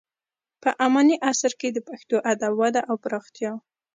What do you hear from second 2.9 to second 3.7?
پراختیا: